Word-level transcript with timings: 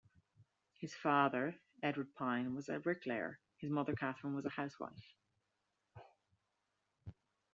His 0.79 0.95
father, 0.95 1.59
Edward 1.83 2.15
Pyne, 2.15 2.55
was 2.55 2.69
a 2.69 2.79
bricklayer; 2.79 3.37
his 3.57 3.69
mother, 3.69 3.93
Catherine, 3.95 4.33
was 4.33 4.45
a 4.45 4.49
housewife. 4.49 5.13